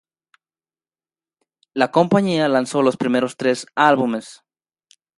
La 1.75 1.91
compañía 1.91 2.47
lanzó 2.47 2.81
los 2.81 2.97
primeros 2.97 3.37
tres 3.37 3.67
álbumes. 3.75 4.41